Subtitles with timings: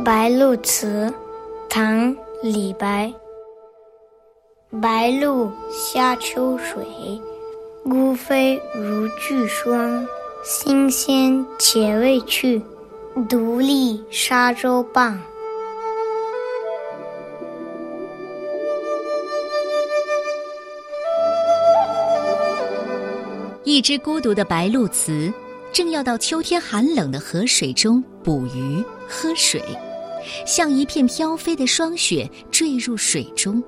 [0.02, 1.08] 《白鹭词》
[1.68, 3.12] 唐·李白。
[4.80, 6.82] 白鹭下秋水，
[7.84, 10.02] 孤飞如巨霜。
[10.42, 12.62] 新鲜且未去，
[13.28, 15.20] 独立沙洲傍。
[23.64, 25.30] 一只孤独的白鹭鹚，
[25.70, 29.62] 正要到秋天寒冷的河水中捕鱼喝水，
[30.46, 33.62] 像一片飘飞的霜雪坠入水中。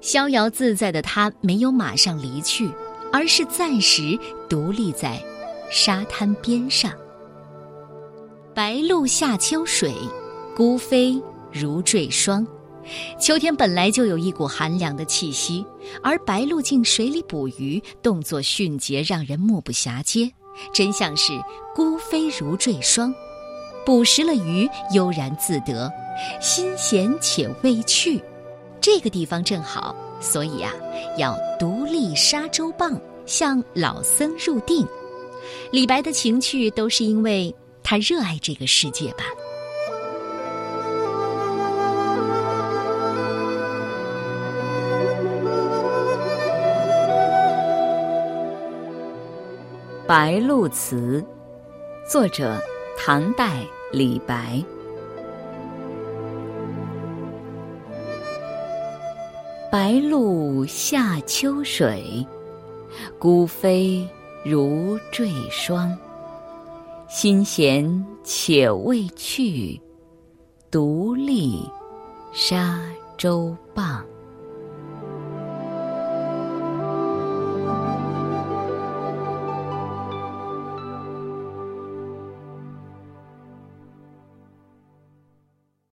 [0.00, 2.70] 逍遥自在的它没有马上离去，
[3.12, 4.18] 而是暂时
[4.48, 5.20] 独立在
[5.70, 6.92] 沙滩边上。
[8.54, 9.92] 白鹭下秋水，
[10.56, 11.20] 孤飞
[11.52, 12.46] 如坠霜。
[13.20, 15.66] 秋天本来就有一股寒凉的气息，
[16.02, 20.32] 而白鹭进水里捕鱼，动作迅捷，让人目不暇接，
[20.72, 21.32] 真像是
[21.74, 23.14] 孤飞如坠霜。
[23.88, 25.90] 捕食了鱼，悠然自得，
[26.42, 28.22] 心闲且未去。
[28.82, 30.70] 这个地方正好，所以啊，
[31.16, 34.86] 要独立沙洲傍，向老僧入定。
[35.72, 39.24] 李白的情趣，都是因为他热爱这个世界吧。
[50.06, 51.24] 《白鹭词》，
[52.12, 52.60] 作者
[52.98, 54.62] 唐代李白。
[59.70, 62.26] 白鹭下秋水，
[63.18, 64.06] 孤飞
[64.44, 65.96] 如坠霜。
[67.08, 69.80] 心闲且未去，
[70.70, 71.66] 独立
[72.32, 72.80] 沙
[73.16, 74.04] 洲傍。